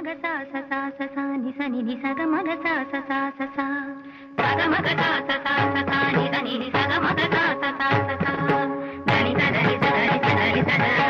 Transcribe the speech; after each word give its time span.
మగ 0.00 0.12
సా 0.22 0.30
సా 0.50 0.78
సా 1.14 1.22
ని 1.42 1.50
సని 1.58 1.80
ని 1.88 1.94
సగ 2.02 2.20
మగ 2.32 2.50
సా 2.62 2.72
సా 2.92 3.00
సా 3.08 3.18
సగ 4.38 4.60
మగ 4.72 4.88
సా 5.00 5.10
సా 5.28 5.36
సా 5.90 5.98
ని 6.16 6.24
సని 6.32 6.54
ని 6.62 6.68
సగ 6.76 6.92
మగ 7.04 7.20
సా 7.34 7.44
సా 7.62 7.88
సా 8.22 8.32
దని 9.08 9.32
దని 9.40 9.74
దని 9.84 10.16
దని 10.24 10.62
దని 10.68 11.09